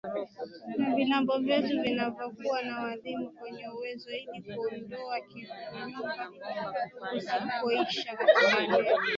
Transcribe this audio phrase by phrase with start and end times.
[0.77, 6.29] na vilabu vyetu vinakuwa na wadhamini wenye uwezo ili kuondoa kuyumba
[7.11, 8.97] kusikoishaKatika eneo